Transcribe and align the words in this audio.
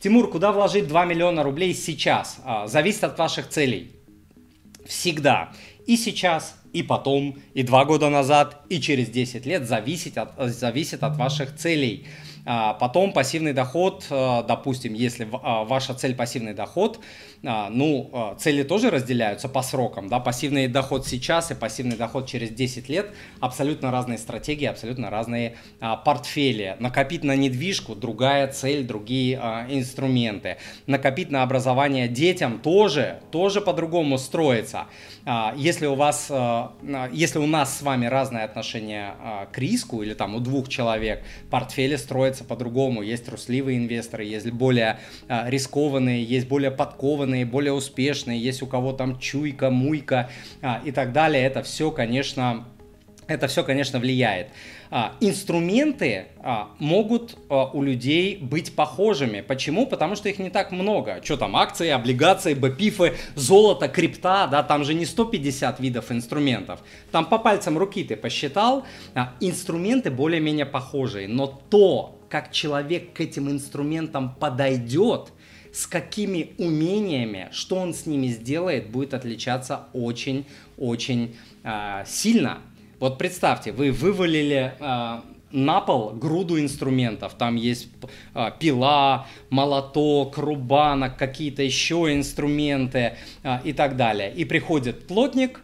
Тимур, 0.00 0.30
куда 0.30 0.52
вложить 0.52 0.86
2 0.86 1.06
миллиона 1.06 1.42
рублей 1.42 1.74
сейчас? 1.74 2.36
А, 2.44 2.68
зависит 2.68 3.02
от 3.02 3.18
ваших 3.18 3.48
целей. 3.48 3.96
Всегда. 4.86 5.52
И 5.88 5.96
сейчас, 5.96 6.54
и 6.78 6.82
потом, 6.84 7.36
и 7.54 7.64
два 7.64 7.84
года 7.84 8.08
назад, 8.08 8.62
и 8.68 8.80
через 8.80 9.08
10 9.10 9.46
лет 9.46 9.66
зависит 9.66 10.16
от, 10.16 10.30
зависит 10.38 11.02
от 11.02 11.16
ваших 11.16 11.56
целей. 11.56 12.06
А, 12.50 12.72
потом 12.72 13.12
пассивный 13.12 13.52
доход, 13.52 14.06
а, 14.08 14.42
допустим, 14.42 14.94
если 14.94 15.28
а, 15.30 15.64
ваша 15.64 15.92
цель 15.92 16.14
пассивный 16.14 16.54
доход, 16.54 16.98
ну, 17.40 18.34
цели 18.40 18.64
тоже 18.64 18.90
разделяются 18.90 19.48
по 19.48 19.62
срокам, 19.62 20.08
да, 20.08 20.18
пассивный 20.18 20.66
доход 20.66 21.06
сейчас 21.06 21.52
и 21.52 21.54
пассивный 21.54 21.96
доход 21.96 22.26
через 22.26 22.50
10 22.50 22.88
лет, 22.88 23.12
абсолютно 23.38 23.92
разные 23.92 24.18
стратегии, 24.18 24.64
абсолютно 24.64 25.08
разные 25.08 25.54
портфели. 26.04 26.74
Накопить 26.80 27.22
на 27.22 27.36
недвижку, 27.36 27.94
другая 27.94 28.48
цель, 28.48 28.84
другие 28.84 29.36
инструменты. 29.70 30.56
Накопить 30.88 31.30
на 31.30 31.44
образование 31.44 32.08
детям 32.08 32.58
тоже, 32.58 33.20
тоже 33.30 33.60
по-другому 33.60 34.18
строится. 34.18 34.88
Если 35.54 35.86
у 35.86 35.94
вас, 35.94 36.32
если 37.12 37.38
у 37.38 37.46
нас 37.46 37.78
с 37.78 37.82
вами 37.82 38.06
разное 38.06 38.44
отношение 38.44 39.14
к 39.52 39.58
риску, 39.58 40.02
или 40.02 40.14
там 40.14 40.34
у 40.34 40.40
двух 40.40 40.68
человек 40.68 41.22
портфели 41.50 41.96
строятся 41.96 42.44
по-другому. 42.44 43.02
Есть 43.02 43.26
трусливые 43.26 43.78
инвесторы, 43.78 44.24
есть 44.24 44.50
более 44.50 44.98
а, 45.28 45.48
рискованные, 45.48 46.22
есть 46.22 46.48
более 46.48 46.70
подкованные, 46.70 47.46
более 47.46 47.72
успешные, 47.72 48.40
есть 48.40 48.62
у 48.62 48.66
кого 48.66 48.92
там 48.92 49.18
чуйка, 49.18 49.70
муйка 49.70 50.30
а, 50.62 50.80
и 50.84 50.92
так 50.92 51.12
далее. 51.12 51.42
Это 51.42 51.62
все, 51.62 51.90
конечно, 51.90 52.66
это 53.28 53.46
все, 53.46 53.62
конечно, 53.62 53.98
влияет. 53.98 54.48
А, 54.90 55.14
инструменты 55.20 56.28
а, 56.38 56.70
могут 56.78 57.36
а, 57.50 57.66
у 57.66 57.82
людей 57.82 58.38
быть 58.38 58.74
похожими. 58.74 59.42
Почему? 59.42 59.86
Потому 59.86 60.16
что 60.16 60.30
их 60.30 60.38
не 60.38 60.48
так 60.48 60.72
много. 60.72 61.20
Что 61.22 61.36
там, 61.36 61.54
акции, 61.54 61.90
облигации, 61.90 62.54
БПИФы, 62.54 63.14
золото, 63.34 63.88
крипта, 63.88 64.48
да, 64.50 64.62
там 64.62 64.84
же 64.84 64.94
не 64.94 65.04
150 65.04 65.78
видов 65.78 66.10
инструментов. 66.10 66.80
Там 67.12 67.26
по 67.26 67.38
пальцам 67.38 67.76
руки 67.76 68.02
ты 68.02 68.16
посчитал, 68.16 68.86
инструменты 69.40 70.10
более-менее 70.10 70.66
похожие. 70.66 71.28
Но 71.28 71.46
то, 71.46 72.18
как 72.30 72.50
человек 72.50 73.12
к 73.12 73.20
этим 73.20 73.50
инструментам 73.50 74.34
подойдет, 74.34 75.32
с 75.70 75.86
какими 75.86 76.54
умениями, 76.56 77.48
что 77.52 77.76
он 77.76 77.92
с 77.92 78.06
ними 78.06 78.28
сделает, 78.28 78.88
будет 78.88 79.12
отличаться 79.12 79.82
очень-очень 79.92 81.36
сильно. 82.06 82.62
Вот 83.00 83.16
представьте, 83.18 83.72
вы 83.72 83.92
вывалили 83.92 84.74
э, 84.78 85.20
на 85.52 85.80
пол 85.80 86.10
груду 86.10 86.60
инструментов. 86.60 87.34
Там 87.34 87.54
есть 87.54 87.88
э, 88.34 88.50
пила, 88.58 89.26
молоток, 89.50 90.36
рубанок, 90.36 91.16
какие-то 91.16 91.62
еще 91.62 92.12
инструменты 92.12 93.16
э, 93.42 93.58
и 93.64 93.72
так 93.72 93.96
далее. 93.96 94.32
И 94.34 94.44
приходит 94.44 95.06
плотник, 95.06 95.60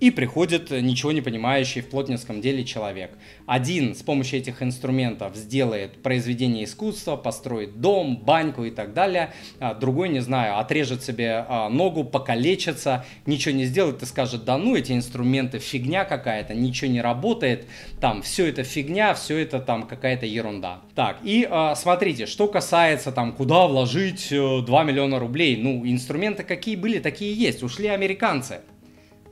и 0.00 0.10
приходит 0.10 0.70
ничего 0.70 1.12
не 1.12 1.20
понимающий 1.20 1.82
в 1.82 1.90
плотницком 1.90 2.40
деле 2.40 2.64
человек. 2.64 3.12
Один 3.46 3.94
с 3.94 4.02
помощью 4.02 4.40
этих 4.40 4.62
инструментов 4.62 5.36
сделает 5.36 6.02
произведение 6.02 6.64
искусства, 6.64 7.16
построит 7.16 7.80
дом, 7.80 8.16
баньку 8.16 8.64
и 8.64 8.70
так 8.70 8.94
далее. 8.94 9.32
А 9.60 9.74
другой, 9.74 10.08
не 10.08 10.20
знаю, 10.20 10.58
отрежет 10.58 11.04
себе 11.04 11.44
а, 11.46 11.68
ногу, 11.68 12.04
покалечится, 12.04 13.04
ничего 13.26 13.54
не 13.54 13.66
сделает 13.66 14.02
и 14.02 14.06
скажет, 14.06 14.44
да 14.44 14.56
ну 14.56 14.74
эти 14.74 14.92
инструменты 14.92 15.58
фигня 15.58 16.04
какая-то, 16.04 16.54
ничего 16.54 16.90
не 16.90 17.02
работает, 17.02 17.66
там 18.00 18.22
все 18.22 18.48
это 18.48 18.64
фигня, 18.64 19.14
все 19.14 19.38
это 19.38 19.60
там 19.60 19.86
какая-то 19.86 20.26
ерунда. 20.26 20.80
Так, 20.94 21.18
и 21.22 21.46
а, 21.48 21.74
смотрите, 21.74 22.26
что 22.26 22.48
касается 22.48 23.12
там, 23.12 23.32
куда 23.32 23.66
вложить 23.66 24.28
2 24.30 24.36
э, 24.36 24.84
миллиона 24.84 25.18
рублей, 25.18 25.56
ну 25.56 25.86
инструменты 25.86 26.42
какие 26.42 26.76
были, 26.76 26.98
такие 26.98 27.34
есть, 27.34 27.62
ушли 27.62 27.88
американцы. 27.88 28.60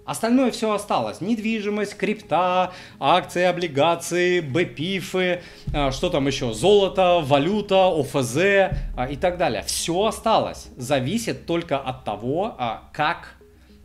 Остальное 0.09 0.51
все 0.51 0.73
осталось. 0.73 1.21
Недвижимость, 1.21 1.95
крипта, 1.95 2.73
акции, 2.99 3.43
облигации, 3.43 4.41
БПИФы, 4.41 5.43
а, 5.75 5.93
что 5.93 6.09
там 6.09 6.27
еще, 6.27 6.55
золото, 6.55 7.21
валюта, 7.23 7.89
ОФЗ 7.89 8.37
а, 8.97 9.07
и 9.11 9.17
так 9.17 9.37
далее. 9.37 9.63
Все 9.67 10.07
осталось. 10.07 10.69
Зависит 10.79 11.45
только 11.45 11.77
от 11.79 12.05
того, 12.05 12.55
а, 12.59 12.85
как 12.95 13.38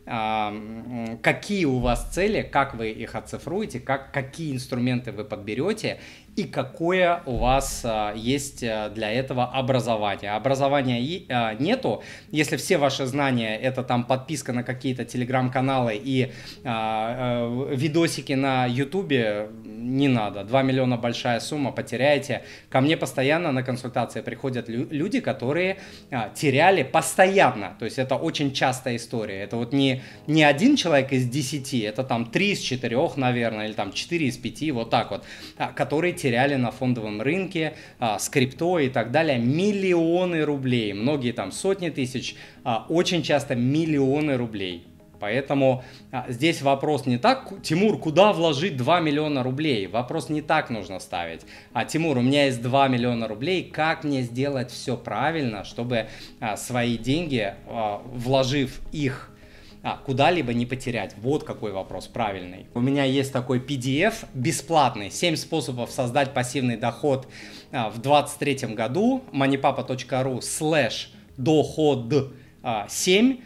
какие 0.04 1.64
у 1.64 1.78
вас 1.78 2.10
цели, 2.12 2.42
как 2.42 2.74
вы 2.74 2.90
их 2.90 3.14
оцифруете, 3.14 3.80
как, 3.80 4.12
какие 4.12 4.52
инструменты 4.54 5.12
вы 5.12 5.24
подберете 5.24 5.98
и 6.36 6.44
какое 6.44 7.22
у 7.26 7.36
вас 7.36 7.82
а, 7.84 8.12
есть 8.14 8.64
а, 8.64 8.90
для 8.90 9.10
этого 9.12 9.44
образование. 9.44 10.32
Образования 10.32 11.22
а, 11.28 11.54
нету, 11.54 12.02
если 12.30 12.56
все 12.56 12.76
ваши 12.76 13.06
знания 13.06 13.56
это 13.56 13.82
там 13.84 14.04
подписка 14.04 14.52
на 14.52 14.64
какие-то 14.64 15.04
телеграм-каналы 15.04 15.94
и 15.94 16.32
а, 16.64 17.46
а, 17.64 17.74
видосики 17.74 18.32
на 18.32 18.66
ютубе, 18.66 19.48
не 19.64 20.08
надо. 20.08 20.44
2 20.44 20.62
миллиона 20.62 20.96
большая 20.96 21.38
сумма, 21.40 21.70
потеряете. 21.70 22.42
Ко 22.68 22.80
мне 22.80 22.96
постоянно 22.96 23.52
на 23.52 23.62
консультации 23.62 24.20
приходят 24.20 24.68
лю- 24.68 24.88
люди, 24.90 25.20
которые 25.20 25.78
а, 26.10 26.30
теряли 26.30 26.82
постоянно. 26.82 27.76
То 27.78 27.84
есть 27.84 27.98
это 27.98 28.16
очень 28.16 28.52
частая 28.52 28.96
история. 28.96 29.42
Это 29.42 29.56
вот 29.56 29.72
не, 29.72 29.93
не 30.26 30.44
один 30.44 30.76
человек 30.76 31.12
из 31.12 31.26
10, 31.26 31.74
это 31.84 32.04
там 32.04 32.26
3 32.26 32.52
из 32.52 32.60
4, 32.60 33.10
наверное, 33.16 33.66
или 33.66 33.72
там 33.72 33.92
4 33.92 34.26
из 34.26 34.36
5, 34.36 34.70
вот 34.72 34.90
так 34.90 35.10
вот, 35.10 35.24
а, 35.56 35.72
которые 35.72 36.12
теряли 36.12 36.56
на 36.56 36.70
фондовом 36.70 37.20
рынке, 37.22 37.74
а, 37.98 38.18
с 38.18 38.30
и 38.34 38.88
так 38.88 39.10
далее 39.10 39.38
миллионы 39.38 40.42
рублей, 40.44 40.92
многие 40.92 41.32
там 41.32 41.52
сотни 41.52 41.90
тысяч, 41.90 42.36
а, 42.64 42.86
очень 42.88 43.22
часто 43.22 43.54
миллионы 43.54 44.36
рублей. 44.36 44.86
Поэтому 45.24 45.82
а, 46.12 46.26
здесь 46.28 46.60
вопрос 46.60 47.06
не 47.06 47.16
так, 47.16 47.50
Тимур, 47.62 47.98
куда 47.98 48.34
вложить 48.34 48.76
2 48.76 49.00
миллиона 49.00 49.42
рублей? 49.42 49.86
Вопрос 49.86 50.28
не 50.28 50.42
так 50.42 50.68
нужно 50.68 50.98
ставить. 50.98 51.42
А 51.72 51.86
Тимур, 51.86 52.18
у 52.18 52.20
меня 52.20 52.44
есть 52.44 52.60
2 52.60 52.88
миллиона 52.88 53.26
рублей, 53.26 53.70
как 53.70 54.04
мне 54.04 54.20
сделать 54.20 54.70
все 54.70 54.98
правильно, 54.98 55.64
чтобы 55.64 56.08
а, 56.40 56.58
свои 56.58 56.98
деньги, 56.98 57.54
а, 57.66 58.02
вложив 58.04 58.82
их 58.92 59.33
а, 59.84 59.98
куда-либо 59.98 60.54
не 60.54 60.64
потерять? 60.64 61.14
Вот 61.18 61.44
какой 61.44 61.70
вопрос 61.70 62.06
правильный. 62.06 62.66
У 62.72 62.80
меня 62.80 63.04
есть 63.04 63.32
такой 63.32 63.58
PDF 63.58 64.26
бесплатный, 64.32 65.10
7 65.10 65.36
способов 65.36 65.90
создать 65.90 66.32
пассивный 66.32 66.78
доход 66.78 67.28
а, 67.70 67.90
в 67.90 68.00
2023 68.00 68.74
году, 68.74 69.22
moneypapa.ru 69.30 70.38
slash 70.40 71.08
доход 71.36 72.32
7. 72.88 73.40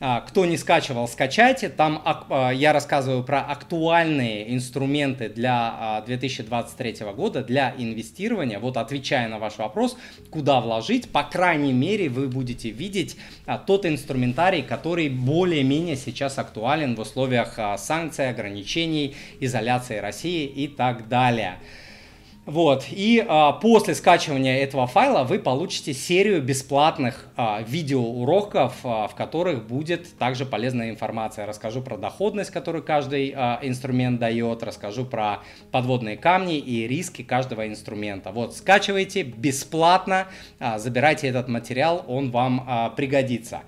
А, 0.00 0.20
кто 0.20 0.46
не 0.46 0.56
скачивал, 0.56 1.08
скачайте. 1.08 1.68
Там 1.68 2.00
а, 2.04 2.52
я 2.52 2.72
рассказываю 2.72 3.24
про 3.24 3.40
актуальные 3.40 4.54
инструменты 4.54 5.28
для 5.28 6.04
2023 6.06 6.96
а, 7.00 7.12
года, 7.12 7.42
для 7.42 7.74
инвестирования. 7.76 8.60
Вот 8.60 8.76
отвечая 8.76 9.28
на 9.28 9.40
ваш 9.40 9.58
вопрос, 9.58 9.96
куда 10.30 10.60
вложить, 10.60 11.10
по 11.10 11.24
крайней 11.24 11.72
мере, 11.72 12.08
вы 12.08 12.28
будете 12.28 12.70
видеть 12.70 13.16
тот 13.66 13.86
инструментарий, 13.86 14.62
который 14.62 15.08
более-менее 15.08 15.96
сейчас 15.96 16.38
актуален 16.38 16.94
в 16.94 17.00
условиях 17.00 17.58
санкций, 17.76 18.30
ограничений, 18.30 19.16
изоляции 19.40 19.98
России 19.98 20.46
и 20.46 20.68
так 20.68 21.08
далее. 21.08 21.56
Вот, 22.48 22.86
и 22.90 23.22
а, 23.28 23.52
после 23.52 23.94
скачивания 23.94 24.56
этого 24.60 24.86
файла 24.86 25.22
вы 25.22 25.38
получите 25.38 25.92
серию 25.92 26.40
бесплатных 26.40 27.26
а, 27.36 27.60
видеоуроков, 27.60 28.72
а, 28.84 29.06
в 29.06 29.14
которых 29.14 29.66
будет 29.66 30.16
также 30.16 30.46
полезная 30.46 30.88
информация. 30.88 31.44
Расскажу 31.44 31.82
про 31.82 31.98
доходность, 31.98 32.50
которую 32.50 32.82
каждый 32.82 33.34
а, 33.36 33.58
инструмент 33.60 34.18
дает, 34.18 34.62
расскажу 34.62 35.04
про 35.04 35.40
подводные 35.72 36.16
камни 36.16 36.56
и 36.56 36.88
риски 36.88 37.20
каждого 37.20 37.68
инструмента. 37.68 38.32
Вот, 38.32 38.56
скачивайте 38.56 39.24
бесплатно, 39.24 40.28
а, 40.58 40.78
забирайте 40.78 41.28
этот 41.28 41.48
материал, 41.48 42.02
он 42.08 42.30
вам 42.30 42.64
а, 42.66 42.88
пригодится. 42.88 43.60